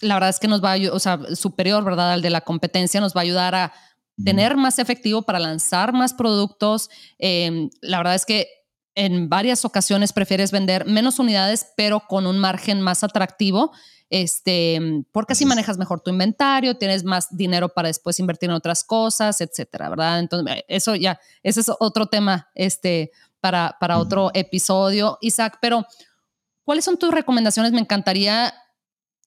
[0.00, 2.12] la verdad es que nos va a ayudar, o sea, superior, ¿verdad?
[2.12, 3.72] Al de la competencia, nos va a ayudar a
[4.24, 6.90] tener más efectivo para lanzar más productos.
[7.18, 8.46] Em, la verdad es que
[8.94, 13.72] en varias ocasiones prefieres vender menos unidades, pero con un margen más atractivo,
[14.10, 18.84] este, porque así manejas mejor tu inventario, tienes más dinero para después invertir en otras
[18.84, 20.18] cosas, etcétera, ¿verdad?
[20.18, 25.86] Entonces, eh, eso ya, ese es otro tema, este, para, para otro episodio, Isaac, pero
[26.62, 27.72] ¿cuáles son tus recomendaciones?
[27.72, 28.54] Me encantaría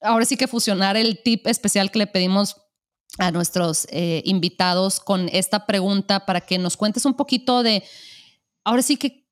[0.02, 2.56] ahora sí que fusionar el tip especial que le pedimos
[3.18, 7.84] a nuestros eh, invitados con esta pregunta para que nos cuentes un poquito de,
[8.64, 9.25] ahora sí que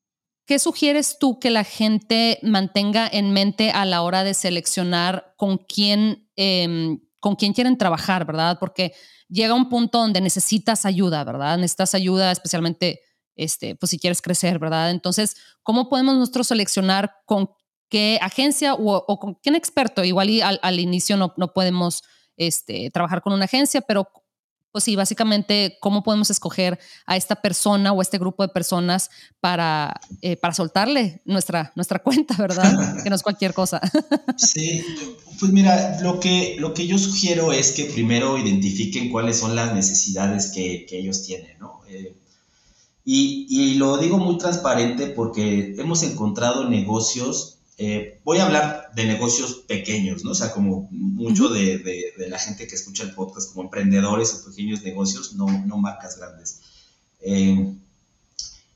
[0.45, 5.58] ¿Qué sugieres tú que la gente mantenga en mente a la hora de seleccionar con
[5.58, 8.58] quién, em, con quién quieren trabajar, verdad?
[8.60, 8.93] Porque
[9.29, 11.58] llega un punto donde necesitas ayuda, ¿verdad?
[11.58, 13.01] Necesitas ayuda, especialmente,
[13.36, 14.91] este, pues si quieres crecer, ¿verdad?
[14.91, 17.49] Entonces, ¿cómo podemos nosotros seleccionar con
[17.89, 20.03] qué agencia o, con qué experto?
[20.03, 22.03] Igual al, al inicio no, no podemos
[22.36, 24.10] este, trabajar con una agencia, pero
[24.73, 30.01] pues sí, básicamente, ¿cómo podemos escoger a esta persona o este grupo de personas para,
[30.23, 33.03] eh, para soltarle nuestra, nuestra cuenta, ¿verdad?
[33.03, 33.79] que no es cualquier cosa.
[34.38, 34.83] sí,
[35.39, 39.75] pues mira, lo que, lo que yo sugiero es que primero identifiquen cuáles son las
[39.75, 41.81] necesidades que, que ellos tienen, ¿no?
[41.88, 42.15] Eh,
[43.05, 49.03] y, y, lo digo muy transparente porque hemos encontrado negocios eh, voy a hablar de
[49.03, 50.31] negocios pequeños, ¿no?
[50.31, 54.49] O sea, como mucho de, de, la gente que escucha el podcast, como emprendedores o
[54.49, 56.61] pequeños negocios, no, no marcas grandes.
[57.19, 57.73] Eh,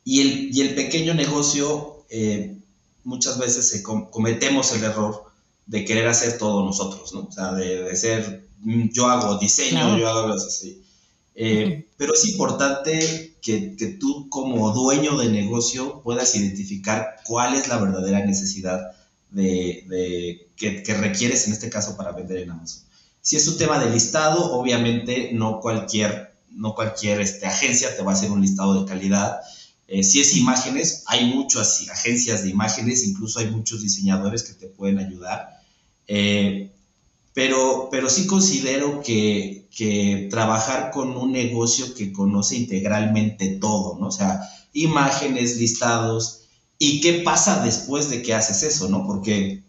[0.04, 2.58] y, el, y, el, pequeño negocio, eh,
[3.06, 5.32] muchas veces cometemos el error
[5.66, 7.28] de querer hacer todo nosotros, ¿no?
[7.30, 10.84] O sea, de, de ser, mm, yo hago diseño, yo hago así.
[11.34, 17.78] Pero es importante que, que, tú como dueño de negocio puedas identificar cuál es la
[17.78, 18.97] verdadera necesidad
[19.32, 22.84] de, que, requieres en este caso para vender en Amazon.
[23.22, 28.12] Si es un tema de listado, obviamente no cualquier, no cualquier este, agencia te va
[28.12, 29.42] a hacer un listado de calidad.
[29.88, 34.68] Eh, si es imágenes, hay muchas agencias de imágenes, incluso hay muchos diseñadores que te
[34.68, 35.62] pueden ayudar.
[36.08, 36.72] Eh,
[37.34, 44.08] pero, pero sí considero que, que, trabajar con un negocio que conoce integralmente todo, ¿no?
[44.08, 44.42] O sea,
[44.74, 46.47] imágenes, listados,
[46.80, 49.06] y qué pasa después de que haces eso, ¿no?
[49.06, 49.64] Porque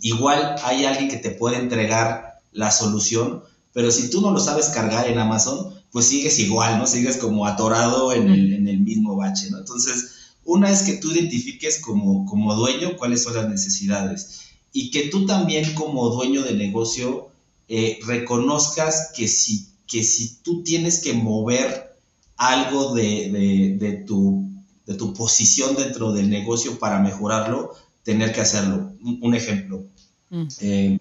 [0.00, 4.68] igual hay alguien que te puede entregar la solución, pero si tú no lo sabes
[4.68, 6.86] cargar en Amazon, pues sigues igual, ¿no?
[6.86, 9.58] Sigues como atorado en el, en el mismo bache, ¿no?
[9.58, 15.08] Entonces, una es que tú identifiques como, como dueño cuáles son las necesidades y que
[15.08, 17.28] tú también como dueño de negocio
[17.68, 21.94] eh, reconozcas que si, que si tú tienes que mover
[22.36, 24.48] algo de, tu,
[24.88, 28.90] de tu posición dentro del negocio para mejorarlo, tener que hacerlo.
[29.00, 29.84] Un, ejemplo.
[30.30, 30.46] Mm.
[30.60, 30.98] Eh,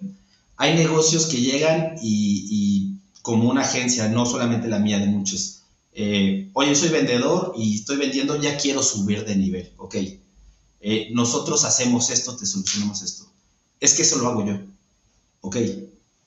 [0.58, 5.62] hay negocios que llegan y, como una agencia, no solamente la mía, de muchos,
[5.94, 9.96] eh, oye, soy vendedor y estoy vendiendo, ya quiero subir de nivel, ok.
[11.12, 13.28] nosotros hacemos esto, te solucionamos esto
[13.80, 14.60] es que eso lo hago yo.
[15.42, 15.58] Ok,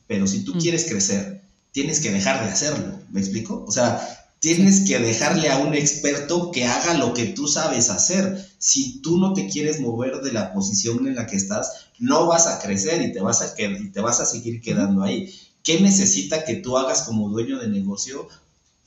[0.07, 0.59] pero si tú mm.
[0.59, 1.42] quieres crecer,
[1.73, 3.01] tienes que dejar de hacerlo.
[3.11, 3.64] ¿Me explico?
[3.66, 8.48] O sea, tienes que dejarle a un experto que haga lo que tú sabes hacer.
[8.59, 12.46] Si tú no te quieres mover de la posición en la que estás, no vas
[12.46, 15.33] a crecer y te vas a, y te vas a seguir quedando ahí.
[15.62, 18.29] ¿Qué necesita que tú hagas como dueño de negocio?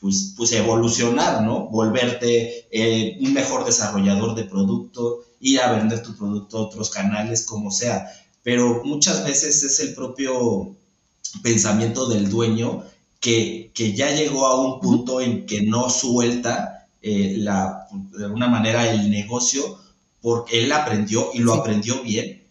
[0.02, 1.70] Pues, pues evolucionar, ¿no?
[1.70, 7.46] Volverte eh, un mejor desarrollador de producto, ir a vender tu producto a otros canales,
[7.46, 8.10] como sea
[8.44, 10.76] pero muchas veces es el propio
[11.42, 12.84] pensamiento del dueño
[13.24, 18.92] que, ya llegó a un punto en que no suelta eh, la, de alguna manera
[18.92, 19.80] el negocio
[20.22, 22.44] porque él aprendió y lo aprendió bien,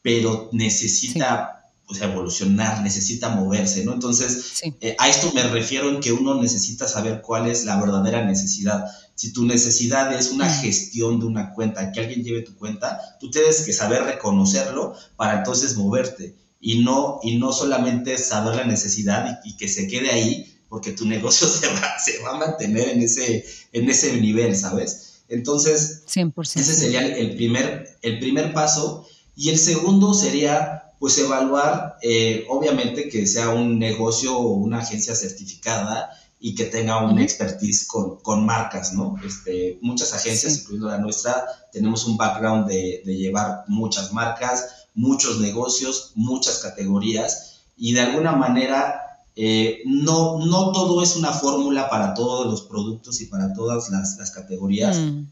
[0.00, 3.92] pero necesita pues, evolucionar, necesita moverse, ¿no?
[3.92, 8.24] Entonces, eh, a esto me refiero en que uno necesita saber cuál es la verdadera
[8.24, 8.86] necesidad.
[9.14, 13.30] Si tu necesidad es una gestión de una cuenta, que alguien lleve tu cuenta, tú
[13.30, 16.34] tienes que saber reconocerlo para entonces moverte.
[16.66, 21.04] Y no, y no solamente saber la necesidad y, que se quede ahí, porque tu
[21.14, 25.20] negocio se va, se va a mantener en ese, en ese nivel, ¿sabes?
[25.28, 26.60] Entonces, 100%.
[26.60, 29.06] ese sería el primer, el primer paso.
[29.36, 35.14] Y el segundo sería, pues, evaluar, eh, obviamente, que sea un negocio o una agencia
[35.14, 39.16] certificada y que tenga un expertise con, con, marcas, ¿no?
[39.24, 45.40] Este, muchas agencias, incluyendo la nuestra, tenemos un background de, de, llevar muchas marcas, muchos
[45.40, 49.00] negocios, muchas categorías y de alguna manera
[49.36, 54.16] eh, no, no todo es una fórmula para todos los productos y para todas las,
[54.16, 55.26] las categorías, mm.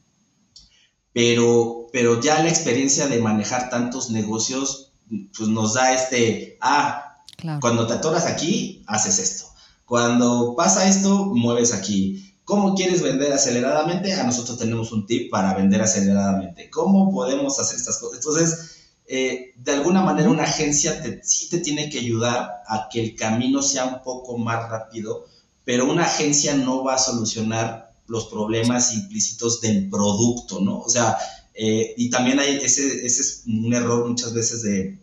[1.12, 4.90] pero, pero ya la experiencia de manejar tantos negocios
[5.36, 7.18] pues nos da este, ah,
[7.60, 9.52] cuando te atoras aquí, haces esto
[9.92, 12.34] cuando pasa esto, mueves aquí.
[12.44, 14.14] ¿Cómo quieres vender aceleradamente?
[14.14, 16.70] A nosotros tenemos un tip para vender aceleradamente.
[16.70, 18.16] ¿Cómo podemos hacer estas cosas?
[18.16, 18.71] Entonces,
[19.14, 23.60] eh, de alguna manera una agencia sí te tiene que ayudar a que el camino
[23.60, 25.26] sea un poco más rápido,
[25.66, 30.78] pero una agencia no va a solucionar los problemas implícitos del producto, ¿no?
[30.78, 31.18] O sea,
[31.52, 34.96] eh, y también hay ese, ese, es un error muchas veces de,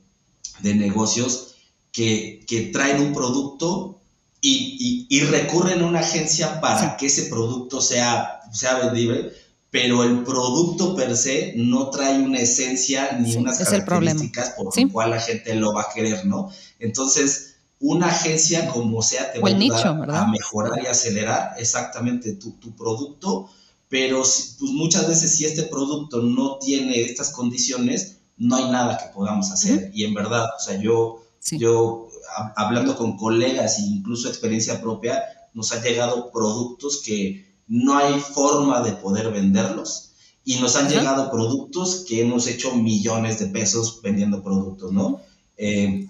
[0.61, 1.53] de negocios
[1.91, 3.99] que, que traen un producto
[4.41, 9.33] y, y, recurren a una agencia para que ese producto sea, sea vendible,
[9.71, 15.11] pero el producto per se no trae una esencia ni unas características por lo cual
[15.11, 16.49] la gente lo va a querer, ¿no?
[16.79, 22.51] Entonces, una agencia como sea te va a ayudar a mejorar y acelerar exactamente tu,
[22.53, 23.49] tu producto,
[23.89, 29.13] pero pues muchas veces si este producto no tiene estas condiciones, no hay nada que
[29.13, 29.91] podamos hacer.
[29.93, 32.07] Y en verdad, o sea, yo, yo
[32.55, 38.81] hablando con colegas e incluso experiencia propia, nos han llegado productos que no hay forma
[38.81, 40.11] de poder venderlos
[40.43, 45.21] y nos han llegado productos que hemos hecho millones de pesos vendiendo productos, ¿no?
[45.57, 46.07] Eh,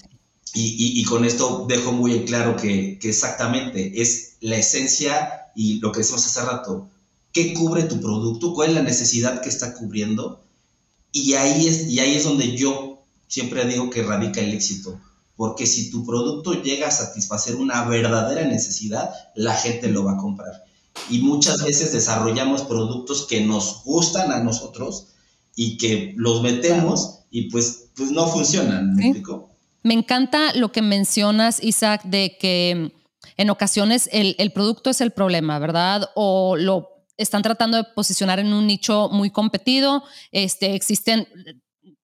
[0.54, 5.92] y, y, con esto dejo muy claro que, que, exactamente es la esencia y lo
[5.92, 6.88] que decimos hace rato,
[7.32, 8.54] ¿qué cubre tu producto?
[8.56, 10.42] ¿Cuál es la necesidad que está cubriendo?
[11.12, 15.00] Y ahí es, y ahí es donde yo siempre digo que radica el éxito
[15.40, 20.18] porque si tu producto llega a satisfacer una verdadera necesidad, la gente lo va a
[20.18, 20.66] comprar.
[21.10, 25.08] Y muchas veces desarrollamos productos que nos gustan a nosotros
[25.56, 28.96] y que los metemos y pues, pues no funcionan.
[28.96, 29.24] ¿Me
[29.84, 32.92] Me encanta lo que mencionas, Isaac, de que
[33.38, 36.10] en ocasiones el, el producto es el problema, ¿verdad?
[36.16, 40.04] O lo están tratando de posicionar en un nicho muy competido.
[40.32, 41.28] Este, existen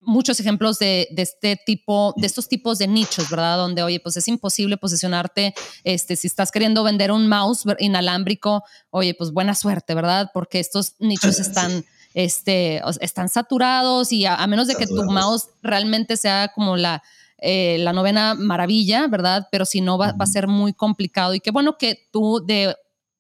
[0.06, 3.58] muchos ejemplos de, este tipo, de estos tipos de nichos, ¿verdad?
[3.58, 9.14] Donde, oye, pues es imposible posicionarte, este, si estás queriendo vender un mouse inalámbrico, oye,
[9.14, 10.32] pues buena suerte, ¿verdad?
[10.34, 16.18] Porque estos nichos están, este, están saturados y a, menos de que tu mouse realmente
[16.18, 17.04] sea como la,
[17.38, 19.48] eh, la novena maravilla, ¿verdad?
[19.52, 21.34] Pero si no, va, va a ser muy complicado.
[21.34, 22.76] Y qué bueno que tú de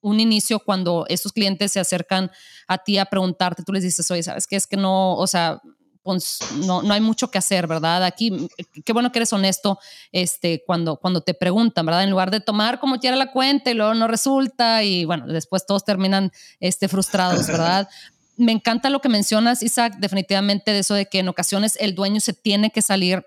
[0.05, 2.29] un inicio cuando estos clientes se acercan
[2.67, 4.55] a ti a preguntarte, tú les dices, oye, ¿sabes qué?
[4.55, 5.59] Es que no, o sea,
[6.65, 8.03] no, no hay mucho que hacer, ¿verdad?
[8.03, 8.47] Aquí,
[8.83, 9.79] qué bueno que eres honesto
[10.11, 12.03] este, cuando, cuando te preguntan, ¿verdad?
[12.03, 15.65] En lugar de tomar como quiera la cuenta y luego no resulta y bueno, después
[15.65, 17.89] todos terminan este, frustrados, ¿verdad?
[18.37, 22.19] Me encanta lo que mencionas, Isaac, definitivamente de eso de que en ocasiones el dueño
[22.19, 23.25] se tiene que salir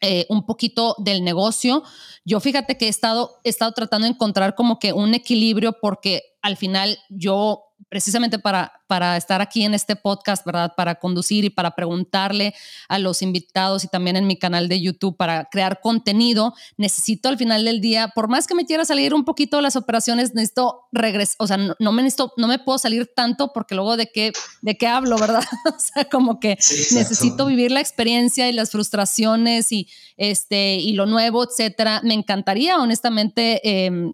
[0.00, 1.84] eh, un poquito del negocio.
[2.24, 6.22] Yo fíjate que he estado, he estado tratando de encontrar como que un equilibrio porque
[6.42, 10.72] al final yo precisamente para, para estar aquí en este podcast, ¿verdad?
[10.76, 12.54] Para conducir y para preguntarle
[12.88, 17.38] a los invitados y también en mi canal de YouTube para crear contenido, necesito al
[17.38, 20.86] final del día, por más que me quiera salir un poquito de las operaciones, necesito
[20.92, 24.32] regresar, o sea, no, me necesito, no me puedo salir tanto porque luego de qué,
[24.60, 25.44] de qué hablo, ¿verdad?
[25.66, 31.06] o sea, como que necesito vivir la experiencia y las frustraciones y, este, y lo
[31.06, 32.00] nuevo, etcétera.
[32.04, 34.12] Me encantaría, honestamente, eh,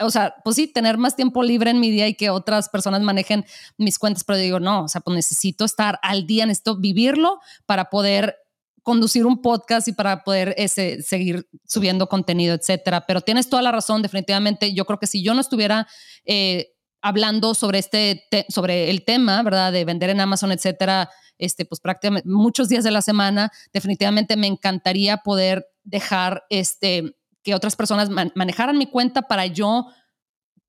[0.00, 3.02] o sea, pues sí, tener más tiempo libre en mi día y que otras personas
[3.02, 3.44] manejen
[3.76, 7.90] mis cuentas, pero digo, no, o sea, pues necesito estar al día, necesito vivirlo para
[7.90, 8.36] poder
[8.82, 13.04] conducir un podcast y para poder ese, seguir subiendo contenido, etcétera.
[13.06, 14.72] Pero tienes toda la razón, definitivamente.
[14.72, 15.86] Yo creo que si yo no estuviera
[16.24, 19.72] eh, hablando sobre este, sobre el tema, ¿verdad?
[19.72, 24.46] De vender en Amazon, etcétera, este, pues prácticamente muchos días de la semana, definitivamente me
[24.46, 27.14] encantaría poder dejar este
[27.48, 29.86] que otras personas manejaran mi cuenta para yo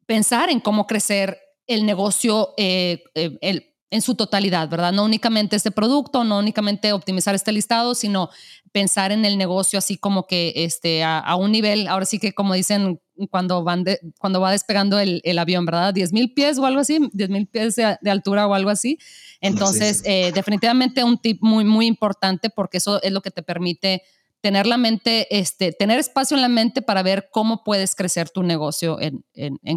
[0.06, 1.38] pensar en cómo crecer
[1.68, 4.94] el negocio eh, eh, en su totalidad, ¿verdad?
[4.94, 8.30] No únicamente este producto, no únicamente optimizar este listado, sino
[8.72, 12.54] pensar en el negocio así como que este, a, un nivel, ahora sí que como
[12.54, 13.84] dicen cuando, van
[14.20, 15.94] cuando va despegando el, avión, ¿verdad?
[15.94, 19.00] 10 mil pies o algo así, 10 mil pies de, altura o algo así.
[19.42, 24.04] Entonces, eh, definitivamente un tip muy, muy importante porque eso es lo que te permite
[24.42, 28.44] tener la mente, este, tener espacio en la mente para ver cómo puedes crecer tu
[28.44, 29.24] negocio en,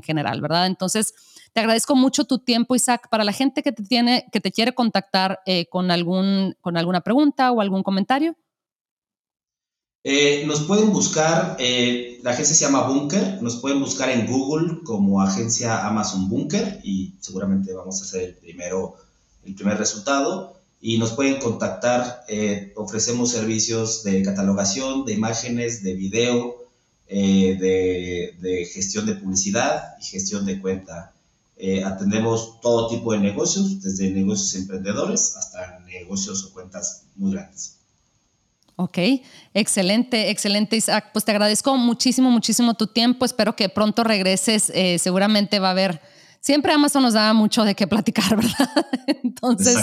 [0.03, 0.67] general, ¿verdad?
[0.67, 1.15] Entonces,
[1.53, 3.09] te agradezco mucho tu tiempo, Isaac.
[3.11, 7.01] Para la gente que te tiene, que te quiere contactar eh, con, algún, con alguna
[7.01, 8.37] pregunta o algún comentario.
[10.05, 14.81] Eh, nos pueden buscar, eh, la agencia se llama Bunker, nos pueden buscar en Google
[14.83, 18.97] como agencia Amazon Bunker y seguramente vamos a hacer el primero,
[19.45, 22.25] el primer resultado y nos pueden contactar.
[22.29, 26.57] Eh, ofrecemos servicios de catalogación, de imágenes, de video,
[27.09, 31.13] de, de, gestión de publicidad y gestión de cuenta.
[31.85, 37.77] atendemos todo tipo de negocios, desde negocios emprendedores hasta negocios o cuentas muy grandes.
[38.77, 38.99] Ok,
[39.55, 41.11] excelente, excelente Isaac.
[41.13, 43.25] Pues te agradezco muchísimo, muchísimo tu tiempo.
[43.25, 44.73] Espero que pronto regreses.
[44.75, 46.01] Eh, seguramente va a haber,
[46.43, 48.87] siempre Amazon nos da mucho de qué platicar, ¿verdad?
[49.23, 49.79] Entonces,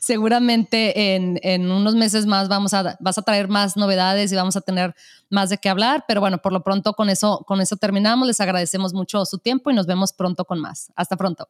[0.00, 4.60] seguramente en, unos meses más vamos a, vas a traer más novedades y vamos a
[4.60, 4.94] tener
[5.30, 6.04] más de qué hablar.
[6.06, 8.26] Pero bueno, por lo pronto con eso, con eso terminamos.
[8.26, 10.92] Les agradecemos mucho su tiempo y nos vemos pronto con más.
[10.96, 11.48] Hasta pronto.